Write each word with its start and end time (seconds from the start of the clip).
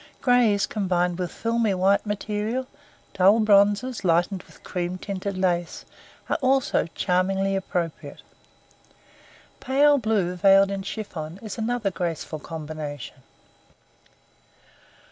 Grays 0.19 0.65
combined 0.65 1.19
with 1.19 1.29
filmy 1.31 1.75
white 1.75 2.07
material, 2.07 2.65
dull 3.13 3.39
bronzes 3.39 4.03
lightened 4.03 4.41
with 4.41 4.63
cream 4.63 4.97
tinted 4.97 5.37
lace, 5.37 5.85
are 6.27 6.39
also 6.41 6.87
charmingly 6.95 7.55
appropriate. 7.55 8.23
Pale 9.59 9.99
blue 9.99 10.33
veiled 10.35 10.71
in 10.71 10.81
chiffon 10.81 11.37
is 11.43 11.59
another 11.59 11.91
grateful 11.91 12.39
combination. 12.39 13.17